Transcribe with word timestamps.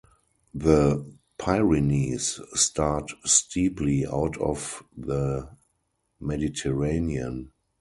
The 0.55 1.05
Pyrenees 1.37 2.39
start 2.55 3.11
steeply 3.23 4.07
out 4.07 4.35
of 4.41 4.81
the 4.97 5.47
Mediterranean. 6.19 7.51